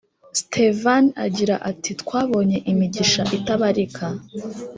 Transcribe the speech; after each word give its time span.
Stevan 0.39 1.05
agira 1.25 1.55
ati 1.69 1.91
twabonye 2.01 2.57
imigisha 2.71 3.21
itabarika 3.37 4.05